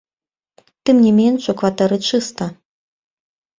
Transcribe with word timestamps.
Тым 0.83 0.95
не 1.09 1.11
менш, 1.19 1.41
у 1.53 1.55
кватэры 1.61 1.97
чыста. 2.09 2.45